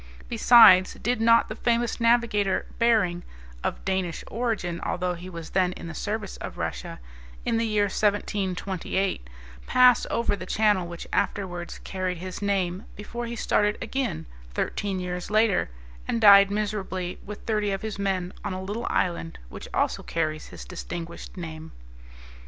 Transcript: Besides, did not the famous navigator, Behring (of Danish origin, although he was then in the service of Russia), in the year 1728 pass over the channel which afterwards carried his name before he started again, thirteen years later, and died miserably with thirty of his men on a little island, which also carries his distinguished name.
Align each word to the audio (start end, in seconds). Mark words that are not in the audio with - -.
Besides, 0.27 0.95
did 0.95 1.21
not 1.21 1.47
the 1.47 1.55
famous 1.55 1.99
navigator, 1.99 2.65
Behring 2.79 3.21
(of 3.63 3.85
Danish 3.85 4.23
origin, 4.31 4.81
although 4.83 5.13
he 5.13 5.29
was 5.29 5.51
then 5.51 5.73
in 5.73 5.85
the 5.87 5.93
service 5.93 6.37
of 6.37 6.57
Russia), 6.57 6.99
in 7.45 7.57
the 7.57 7.67
year 7.67 7.83
1728 7.83 9.27
pass 9.67 10.07
over 10.09 10.35
the 10.35 10.47
channel 10.47 10.87
which 10.87 11.05
afterwards 11.13 11.77
carried 11.83 12.17
his 12.17 12.41
name 12.41 12.85
before 12.95 13.27
he 13.27 13.35
started 13.35 13.77
again, 13.79 14.25
thirteen 14.55 14.99
years 14.99 15.29
later, 15.29 15.69
and 16.07 16.19
died 16.19 16.49
miserably 16.49 17.19
with 17.23 17.41
thirty 17.43 17.69
of 17.69 17.83
his 17.83 17.99
men 17.99 18.33
on 18.43 18.53
a 18.53 18.63
little 18.63 18.87
island, 18.89 19.37
which 19.49 19.67
also 19.71 20.01
carries 20.01 20.47
his 20.47 20.65
distinguished 20.65 21.37
name. 21.37 21.73